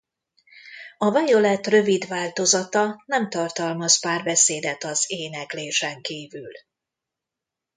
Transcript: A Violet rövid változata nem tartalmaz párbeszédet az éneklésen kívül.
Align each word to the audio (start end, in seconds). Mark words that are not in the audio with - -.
A 0.97 1.11
Violet 1.11 1.67
rövid 1.67 2.07
változata 2.07 3.03
nem 3.05 3.29
tartalmaz 3.29 3.99
párbeszédet 3.99 4.83
az 4.83 5.03
éneklésen 5.07 6.01
kívül. 6.01 6.51